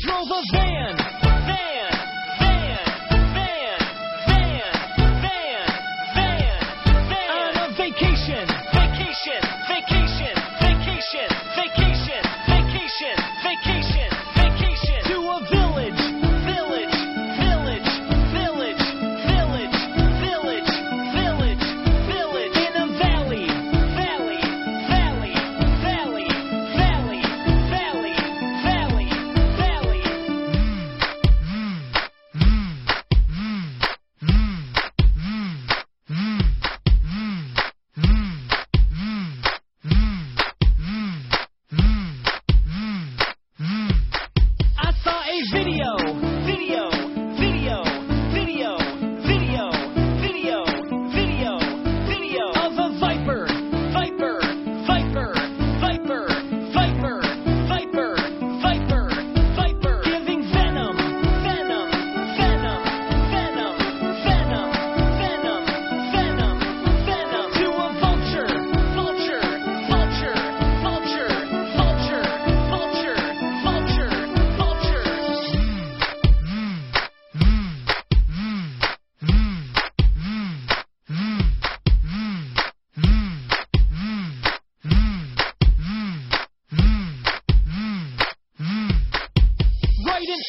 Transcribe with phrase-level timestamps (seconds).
[0.00, 1.07] drove a van.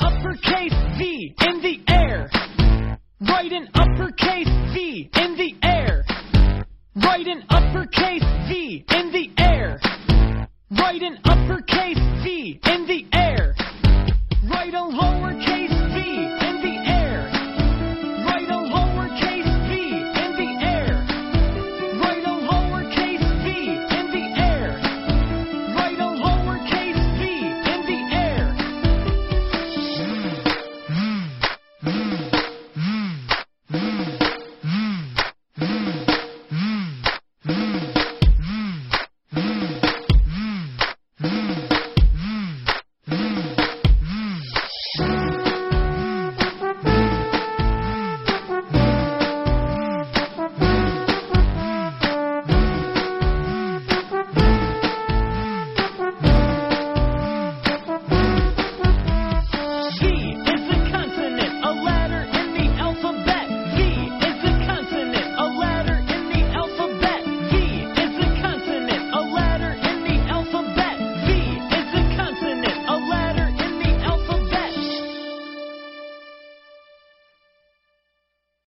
[0.00, 2.28] uppercase V in the air.
[3.20, 6.04] Write an uppercase V in the air.
[6.96, 9.80] Write an uppercase V in the air.
[10.70, 13.54] Write an uppercase V in the air.
[14.50, 15.45] Write a lowercase